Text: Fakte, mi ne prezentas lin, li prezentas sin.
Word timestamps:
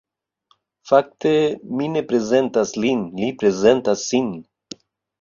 Fakte, 0.91 1.33
mi 1.81 1.91
ne 1.97 2.03
prezentas 2.13 2.75
lin, 2.87 3.07
li 3.23 3.31
prezentas 3.45 4.11
sin. 4.11 4.37